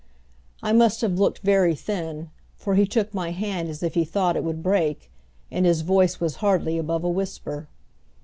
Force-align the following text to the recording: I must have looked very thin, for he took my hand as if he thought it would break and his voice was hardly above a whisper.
I 0.63 0.73
must 0.73 1.01
have 1.01 1.19
looked 1.19 1.43
very 1.45 1.75
thin, 1.75 2.31
for 2.55 2.73
he 2.73 2.87
took 2.87 3.13
my 3.13 3.29
hand 3.29 3.69
as 3.69 3.83
if 3.83 3.93
he 3.93 4.03
thought 4.03 4.35
it 4.35 4.43
would 4.43 4.63
break 4.63 5.11
and 5.51 5.63
his 5.63 5.81
voice 5.81 6.19
was 6.19 6.37
hardly 6.37 6.79
above 6.79 7.03
a 7.03 7.07
whisper. 7.09 7.67